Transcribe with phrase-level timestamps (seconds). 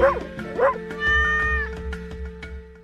[0.00, 0.29] Woo!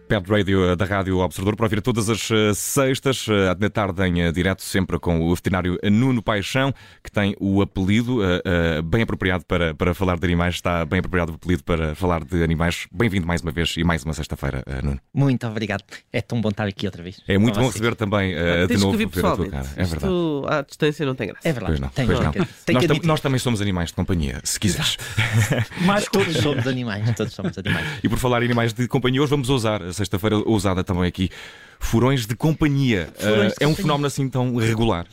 [0.07, 4.07] Pet Radio eh, da Rádio Observador para ouvir todas as eh, sextas, eh, à tarde
[4.07, 6.73] em direto, sempre com o veterinário Nuno Paixão,
[7.03, 11.01] que tem o apelido uh, uh, bem apropriado para, para falar de animais, está bem
[11.01, 12.87] apropriado o apelido para falar de animais.
[12.93, 15.01] Bem-vindo mais uma vez e mais uma sexta-feira, uh, Nuno.
[15.13, 15.83] Muito obrigado.
[16.13, 17.21] É tão bom estar aqui outra vez.
[17.27, 18.35] É muito bom receber também
[18.69, 19.67] de novo que ver a tua cara.
[19.77, 19.97] É verdade.
[19.97, 21.49] Isto, à distância não tem graça.
[21.49, 21.81] É verdade.
[21.81, 22.97] Pois não, pois não.
[22.97, 24.97] Nós, nós, também somos animais de companhia, se quiseres.
[25.85, 27.87] Mas todos somos animais, todos somos animais.
[28.05, 31.31] E por falar em animais de companhia, hoje vamos ousar sexta-feira ousada também aqui.
[31.79, 33.09] Furões de companhia.
[33.19, 35.07] Furões de uh, é um fenómeno assim tão regular?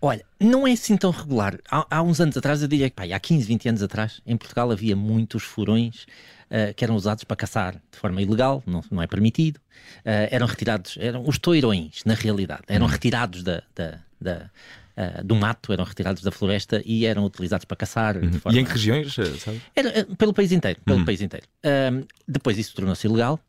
[0.00, 1.58] Olha, não é assim tão regular.
[1.70, 4.36] Há, há uns anos atrás, eu diria que pá, há 15, 20 anos atrás, em
[4.36, 6.02] Portugal havia muitos furões
[6.50, 9.56] uh, que eram usados para caçar de forma ilegal, não, não é permitido.
[10.00, 12.62] Uh, eram retirados, eram os toirões, na realidade.
[12.68, 12.90] Eram hum.
[12.90, 14.50] retirados da, da, da
[14.96, 18.16] Uh, do mato, eram retirados da floresta e eram utilizados para caçar.
[18.16, 18.34] Uhum.
[18.34, 18.56] Forma...
[18.56, 19.60] E em que regiões, sabe?
[19.74, 20.80] Era, uh, pelo país inteiro.
[20.84, 21.04] Pelo uhum.
[21.04, 21.44] país inteiro.
[21.66, 23.40] Uh, depois isso tornou-se ilegal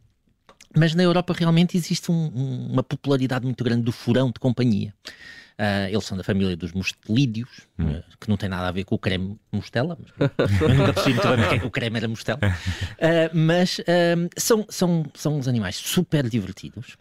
[0.75, 4.93] mas na Europa realmente existe um, um, uma popularidade muito grande do furão de companhia.
[5.57, 7.91] Uh, eles são da família dos mustelídeos, hum.
[7.91, 11.13] uh, que não tem nada a ver com o creme mostela, mas eu nunca percebi
[11.13, 12.39] muito bem porque é que o creme era mostela.
[12.39, 13.79] Uh, mas
[14.37, 16.97] são, são, são uns animais super divertidos.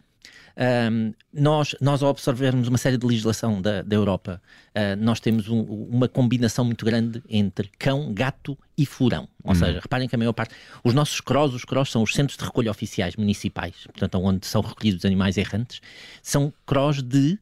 [0.57, 5.49] Um, nós, nós, ao observarmos uma série de legislação da, da Europa, uh, nós temos
[5.49, 9.27] um, uma combinação muito grande entre cão, gato e furão.
[9.43, 9.55] Ou hum.
[9.55, 10.55] seja, reparem que a maior parte.
[10.83, 14.61] Os nossos CROS, os CROS são os centros de recolha oficiais municipais, portanto, onde são
[14.61, 15.81] recolhidos animais errantes,
[16.21, 17.37] são CROS de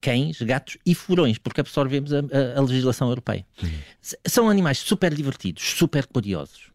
[0.00, 3.44] cães, gatos e furões, porque absorvemos a, a, a legislação europeia.
[3.62, 3.68] Hum.
[4.26, 6.68] São animais super divertidos, super curiosos.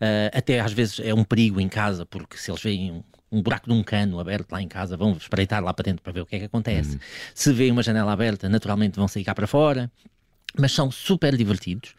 [0.00, 3.68] Uh, até às vezes é um perigo em casa, porque se eles veem um buraco
[3.68, 6.26] de um cano aberto lá em casa, vão espreitar lá para dentro para ver o
[6.26, 6.94] que é que acontece.
[6.94, 7.00] Uhum.
[7.34, 9.90] Se vê uma janela aberta, naturalmente vão sair cá para fora.
[10.58, 11.94] Mas são super divertidos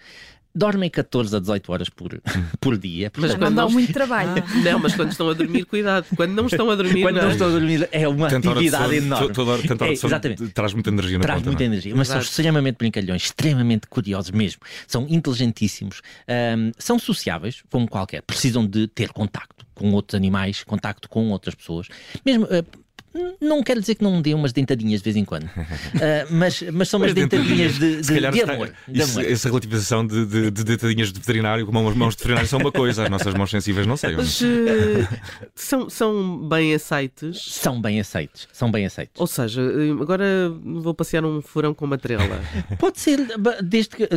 [0.54, 2.22] dormem 14 a 18 horas por,
[2.60, 3.12] por dia.
[3.18, 4.31] Mas quando dão muito trabalho.
[4.64, 6.06] Não, mas quando estão a dormir, cuidado.
[6.16, 7.02] Quando não estão a dormir.
[7.02, 9.34] quando não, não estão a dormir, é uma atividade enorme.
[9.34, 10.48] Toda hora, tanta hora é, exatamente.
[10.50, 11.70] Traz muita energia na Traz conta, muita não?
[11.70, 11.74] É?
[11.74, 11.96] energia.
[11.96, 12.24] Mas Exato.
[12.24, 14.62] são extremamente brincalhões, extremamente curiosos mesmo.
[14.88, 18.22] São inteligentíssimos, um, são sociáveis, como qualquer.
[18.22, 21.88] Precisam de ter contacto com outros animais, contacto com outras pessoas.
[22.25, 22.46] Mesmo.
[22.46, 22.81] Uh,
[23.42, 25.50] não quero dizer que não me dê umas dentadinhas de vez em quando, uh,
[26.32, 28.74] mas, mas são umas dentadinhas de, de, de amor.
[28.88, 32.48] De isso, Essa relativização de, de, de, dentadinhas de veterinário com as mãos de veterinário
[32.48, 34.16] são uma coisa, as nossas mãos sensíveis não sei.
[34.16, 34.46] Mas uh,
[35.54, 37.42] são, são bem aceites?
[37.54, 39.20] São bem aceites, são bem aceites.
[39.20, 39.62] Ou seja,
[40.00, 40.26] agora
[40.64, 42.40] vou passear um furão com matrela.
[42.80, 43.20] Pode ser,
[43.62, 44.10] desde que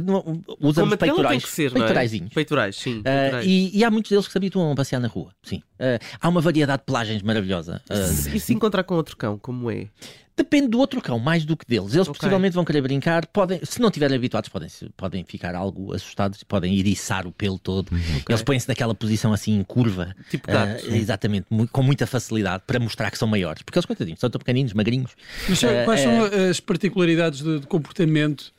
[0.61, 1.31] usamos com peitorais.
[1.31, 2.31] Tem que ser, peitoraizinhos.
[2.31, 2.35] É?
[2.35, 3.03] Peitorais, sim.
[3.03, 3.45] Peitorais.
[3.45, 5.61] Uh, e, e, há muitos deles que se habituam a passear na rua, sim.
[6.21, 7.83] há uma variedade de pelagens maravilhosa.
[8.33, 9.89] e se encontrar com outro cão, como é?
[10.37, 11.95] Depende do outro cão, mais do que deles.
[11.95, 12.19] Eles okay.
[12.19, 16.75] possivelmente vão querer brincar, podem, se não estiverem habituados, podem, podem ficar algo assustados, podem
[16.75, 17.89] iriçar o pelo todo.
[17.89, 18.23] Okay.
[18.29, 22.81] Eles põem-se naquela posição assim em curva, tipo gato, uh, exatamente, com muita facilidade para
[22.81, 25.13] mostrar que são maiores, porque eles, coitadinhos, são tão pequeninos, magrinhos.
[25.49, 28.53] Mas uh, quais uh, são as particularidades de, de comportamento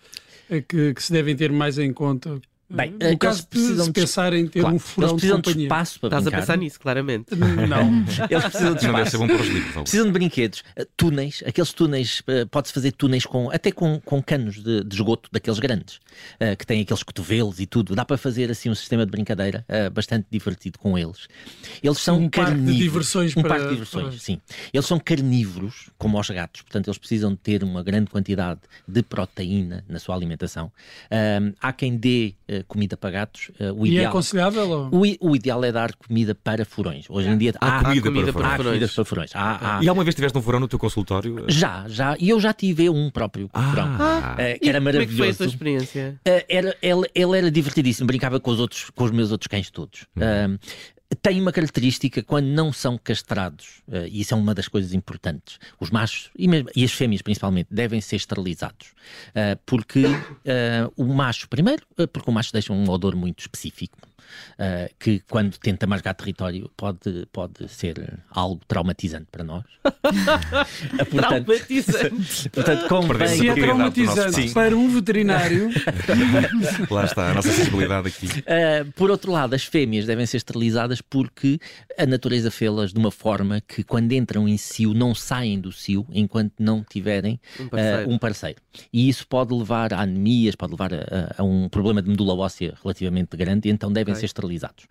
[0.69, 4.33] que, que se devem ter mais em conta Bem, no é caso precisam de pensar
[4.33, 6.37] em ter claro, um furão eles precisam de, de espaço para Estás brincar.
[6.37, 7.35] a pensar nisso, claramente.
[7.35, 8.03] Não.
[8.27, 9.19] eles precisam de espaço.
[9.19, 13.51] Não deve livros, precisam de brinquedos, uh, túneis, aqueles túneis, uh, pode-se fazer túneis com,
[13.51, 15.97] até com, com canos de, de esgoto, daqueles grandes,
[16.41, 17.95] uh, que têm aqueles cotovelos e tudo.
[17.95, 21.27] Dá para fazer assim um sistema de brincadeira bastante divertido com eles.
[21.83, 22.55] Eles são um carnívoros.
[22.55, 23.49] Parque de diversões um para...
[23.49, 24.41] parque de diversões, sim.
[24.73, 29.03] Eles são carnívoros, como os gatos, portanto eles precisam de ter uma grande quantidade de
[29.03, 30.71] proteína na sua alimentação.
[31.61, 32.33] há quem dê
[32.67, 34.69] comida para gatos Uh, o e ideal, é aconselhável?
[34.69, 34.89] Ou...
[34.91, 37.05] O, o, ideal é dar comida para furões.
[37.09, 38.93] Hoje em dia há, há comida, comida, para, para, furões.
[38.93, 39.31] para furões.
[39.33, 39.83] Há, há...
[39.83, 41.45] E alguma vez tiveste um furão no teu consultório?
[41.47, 42.15] Já, já.
[42.19, 43.69] E eu já tive um próprio ah.
[43.69, 43.95] furão.
[43.99, 44.35] Ah.
[44.35, 44.89] Uh, que era maravilhoso.
[44.89, 46.19] Como é que foi a tua experiência?
[46.27, 49.69] Uh, era, ele, ele, era divertidíssimo, brincava com os, outros, com os meus outros cães
[49.69, 50.05] todos.
[50.17, 50.57] Hum
[51.21, 55.59] tem uma característica quando não são castrados, uh, e isso é uma das coisas importantes.
[55.79, 58.87] Os machos, e, mesmo, e as fêmeas principalmente, devem ser esterilizados.
[59.29, 63.97] Uh, porque uh, o macho, primeiro, porque o macho deixa um odor muito específico.
[64.57, 69.63] Uh, que quando tenta marcar território pode, pode ser algo traumatizante para nós.
[69.85, 69.91] uh,
[71.11, 72.49] portanto, traumatizante.
[72.49, 75.69] portanto, convém Se é traumatizante para um veterinário.
[76.89, 78.27] Lá está a nossa sensibilidade aqui.
[78.27, 81.59] Uh, por outro lado, as fêmeas devem ser esterilizadas porque
[81.97, 86.05] a natureza fê-las de uma forma que quando entram em cio não saem do cio
[86.11, 88.09] enquanto não tiverem um parceiro.
[88.09, 88.61] um parceiro.
[88.91, 92.73] E isso pode levar a anemias, pode levar a, a, um problema de medula óssea
[92.81, 94.85] relativamente grande, e então devem devem ser esterilizados.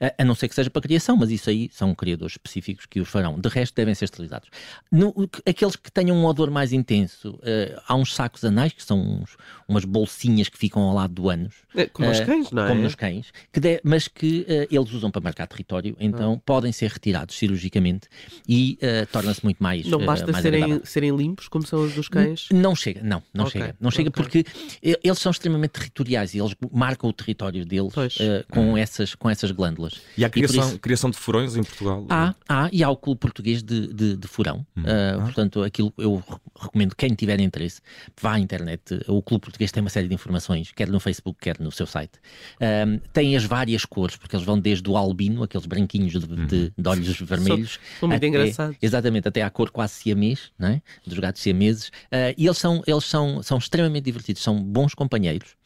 [0.00, 3.00] A, a, não ser que seja para criação, mas isso aí são criadores específicos que
[3.00, 3.38] os farão.
[3.38, 4.48] De resto, devem ser esterilizados.
[4.90, 5.14] No,
[5.46, 9.36] aqueles que tenham um odor mais intenso, uh, há uns sacos anais, que são uns,
[9.68, 11.54] umas bolsinhas que ficam ao lado do ânus.
[11.74, 12.68] É, como uh, os cães, não é?
[12.68, 16.42] Como nos cães, que de, mas que uh, eles usam para marcar território, então ah.
[16.44, 18.08] podem ser retirados cirurgicamente
[18.48, 18.78] e
[19.10, 19.86] torna-se muito mais.
[19.86, 22.48] Não basta mais serem, serem limpos, como são os dos cães?
[22.50, 23.60] N não chega, não, não okay.
[23.60, 23.76] chega.
[23.80, 24.22] Não chega okay.
[24.22, 24.44] porque
[24.82, 29.50] eles são extremamente territoriais e eles marcam o território deles uh, com, essas, com essas
[29.50, 30.00] glândulas.
[30.16, 32.06] E há criação, e isso, criação de furões em Portugal?
[32.08, 34.66] Há, há, e há o Clube Português de, de, de Furão.
[34.76, 34.82] Hum.
[34.82, 36.22] Uh, portanto, aquilo eu
[36.58, 37.80] recomendo, quem tiver interesse,
[38.20, 39.00] vá à internet.
[39.08, 42.12] O Clube Português tem uma série de informações, quer no Facebook, quer no seu site.
[42.60, 46.46] Um, tem as várias cores, porque eles vão desde o albino, aqueles branquinhos de, de,
[46.46, 46.90] de uhum.
[46.90, 47.78] olhos vermelhos.
[48.00, 48.76] São muito engraçados.
[48.80, 50.82] Exatamente, até à cor quase siamês, não é?
[51.06, 51.88] dos gatos siameses.
[51.88, 55.56] Uh, e eles, são, eles são, são extremamente divertidos, são bons companheiros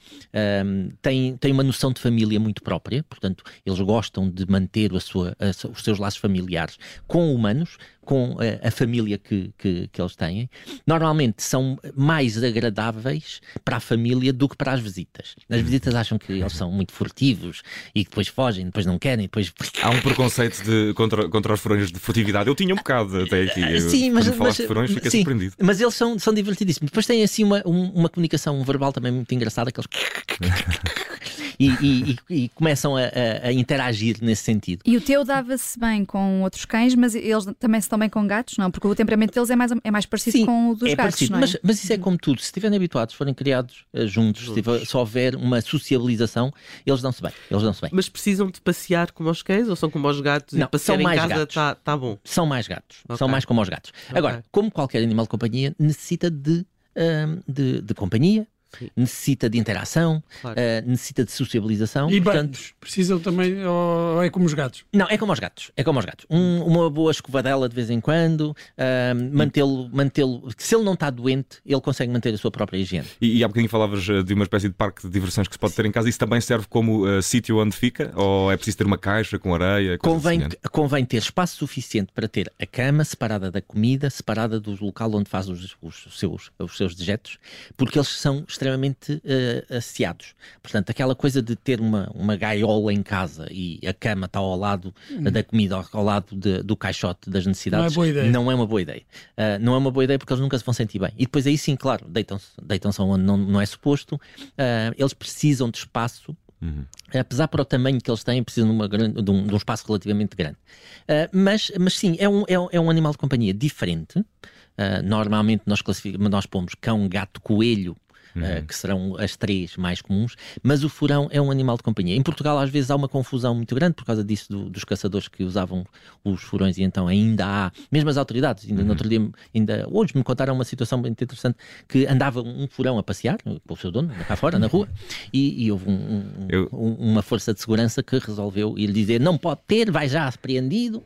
[0.64, 5.00] um, têm, têm uma noção de família muito própria, portanto, eles gostam de manter a
[5.00, 7.76] sua, a, os seus laços familiares com humanos,
[8.08, 10.48] com a, a família que, que, que, eles têm.
[10.86, 15.36] Normalmente são mais agradáveis para a família do que para as visitas.
[15.50, 17.60] As visitas acham que eles são muito furtivos
[17.94, 19.52] e que depois fogem, depois não querem, depois.
[19.82, 22.48] Há um preconceito de, contra, contra os furões de furtividade.
[22.48, 23.78] Eu tinha um bocado até aqui.
[23.82, 25.56] Sim, mas, mas, de furões, fiquei sim, surpreendido.
[25.60, 26.90] Mas eles são, são divertidíssimos.
[26.90, 29.86] Depois têm assim uma, uma comunicação verbal também muito engraçada, aqueles
[31.58, 34.82] e, e, e, começam a, a, a, interagir nesse sentido.
[34.86, 38.24] E o teu dava-se bem com outros cães, mas eles também se estão bem com
[38.26, 38.70] gatos, não?
[38.70, 41.16] Porque o temperamento deles é mais, é mais parecido Sim, com o dos é gatos,
[41.16, 41.40] parecido, é?
[41.40, 42.40] mas, mas, isso é como tudo.
[42.40, 46.52] Se estiverem habituados, forem criados uh, juntos, se, tiver, se, houver uma sociabilização,
[46.86, 47.32] eles dão-se bem.
[47.50, 47.90] Eles dão-se bem.
[47.92, 51.00] Mas precisam de passear como os cães ou são como os gatos não, e passear
[51.00, 52.18] em casa está tá bom?
[52.22, 52.98] São mais gatos.
[53.04, 53.16] Okay.
[53.16, 53.92] São mais como os gatos.
[54.06, 54.18] Okay.
[54.18, 58.46] Agora, como qualquer animal de companhia, necessita de, uh, de, de companhia,
[58.78, 58.90] Sim.
[58.96, 60.58] necessita de interação, claro.
[60.58, 62.10] uh, necessita de sociabilização.
[62.10, 62.52] E portanto...
[62.52, 64.84] banhos, precisam também, ou é como os gatos?
[64.92, 66.26] Não, é como os gatos, é como os gatos.
[66.28, 71.10] Um, uma boa escovadela de vez em quando, uh, mantê-lo, mantê-lo, se ele não está
[71.10, 73.06] doente, ele consegue manter a sua própria higiene.
[73.20, 75.58] E, e há bocadinho falavas eh, de uma espécie de parque de diversões que se
[75.58, 78.12] pode ter em casa, isso também serve como uh, sítio onde fica?
[78.14, 79.98] Ou é preciso ter uma caixa com areia?
[79.98, 85.12] Convém, convém ter espaço suficiente para ter a cama separada da comida, separada do local
[85.14, 87.38] onde faz os, os seus, os seus dejetos,
[87.76, 90.34] porque eles são extremamente uh, asseados.
[90.60, 94.56] Portanto, aquela coisa de ter uma, uma gaiola em casa e a cama está ao
[94.56, 95.22] lado hum.
[95.22, 98.30] da comida, ao lado de, do caixote das necessidades, não é, boa ideia.
[98.30, 99.02] Não é uma boa ideia.
[99.36, 101.12] Uh, não é uma boa ideia porque eles nunca se vão sentir bem.
[101.16, 104.16] E depois aí sim, claro, deitam-se deitam onde não, não é suposto.
[104.16, 106.84] Uh, eles precisam de espaço Uhum.
[107.16, 109.56] Apesar para o tamanho que eles têm, precisam de, uma grande, de, um, de um
[109.56, 110.56] espaço relativamente grande.
[111.04, 114.18] Uh, mas, mas sim, é um, é, um, é um animal de companhia diferente.
[114.18, 117.96] Uh, normalmente nós, classificamos, nós pomos cão, gato, coelho
[118.40, 118.58] uhum.
[118.58, 122.16] uh, que serão as três mais comuns, mas o furão é um animal de companhia.
[122.16, 125.28] Em Portugal, às vezes, há uma confusão muito grande por causa disso do, dos caçadores
[125.28, 125.84] que usavam
[126.24, 128.86] os furões, e então ainda há, mesmo as autoridades, ainda uhum.
[128.86, 131.56] no outro dia, ainda hoje me contaram uma situação muito interessante
[131.88, 134.88] que andava um furão a passear, com o seu dono, cá fora, na rua,
[135.32, 136.66] e, e houve um, um, Eu...
[136.66, 141.04] uma força de segurança que resolveu ir dizer não pode ter, vai já apreendido, uh,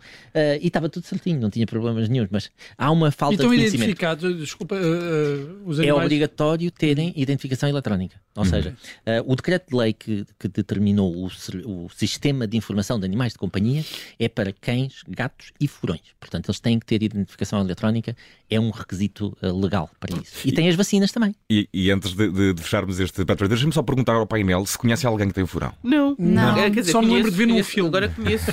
[0.61, 3.85] e estava tudo certinho, não tinha problemas nenhum, mas há uma falta então, de conhecimento.
[3.85, 6.03] identificados, desculpa, uh, os animais...
[6.03, 8.21] É obrigatório terem identificação eletrónica.
[8.35, 8.51] Ou uhum.
[8.51, 13.05] seja, uh, o decreto de lei que, que determinou o, o, sistema de informação de
[13.05, 13.85] animais de companhia
[14.19, 16.03] é para cães, gatos e furões.
[16.19, 18.17] Portanto, eles têm que ter identificação eletrónica,
[18.55, 20.47] é um requisito uh, legal para isso.
[20.47, 21.35] E, e tem as vacinas também.
[21.51, 24.77] E, e antes de, de, de, fecharmos este Petro, deixa-me só perguntar ao painel se
[24.77, 25.73] conhece alguém que tem furão.
[25.83, 26.57] Não, não.
[26.57, 27.89] É, dizer, só me lembro de ver num filme.
[27.89, 28.53] Agora conheço.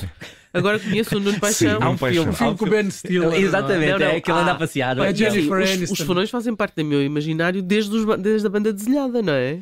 [0.51, 1.79] Agora conheço o Nuno Paixão.
[1.79, 3.33] Sim, há um, filme, um filme com o Ben Stiller.
[3.33, 4.07] Exatamente, não, não.
[4.07, 4.97] é que ele anda a passear.
[4.97, 8.73] É Jennifer os, os furões fazem parte do meu imaginário desde, os, desde a banda
[8.73, 9.59] desenhada, não é?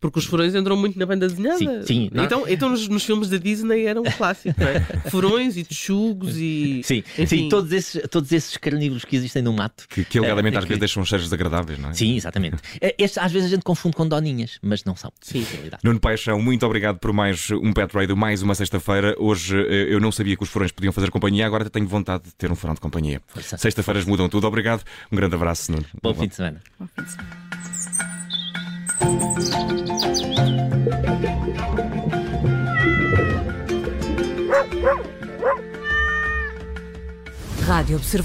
[0.00, 1.58] Porque os furões entram muito na banda desenhada.
[1.58, 4.80] Sim, sim então, então nos, nos, filmes da Disney era um clássico, não é?
[5.10, 6.82] Furões e texugos e.
[6.84, 7.26] Sim, enfim.
[7.26, 9.86] sim todos, esses, todos esses carnívoros que existem no mato.
[9.88, 10.68] Que, que alegadamente é, às que...
[10.68, 11.94] vezes deixam cheiros desagradáveis, não é?
[11.94, 12.56] Sim, exatamente.
[12.80, 15.12] Eh, estes, às vezes a gente confunde com doninhas, mas não são.
[15.20, 15.82] Sim, realidade.
[15.82, 19.16] Nuno Paixão, muito obrigado por mais um Pet Radio, mais uma sexta-feira.
[19.18, 22.34] Hoje eh, eu não sabia que os furões podiam fazer companhia, agora tenho vontade de
[22.34, 23.20] ter um furão de companhia.
[23.40, 24.46] Sexta-feiras mudam tudo.
[24.46, 24.84] Obrigado.
[25.10, 25.84] Um grande abraço, Nuno.
[26.02, 26.62] Bom, Bom fim de semana.
[26.78, 27.77] Bom fim de semana.
[37.68, 38.18] Rádio Observador.